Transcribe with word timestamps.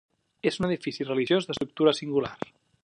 És 0.51 0.57
un 0.61 0.67
edifici 0.69 1.07
religiós 1.11 1.49
d'estructura 1.49 1.97
singular. 2.01 2.35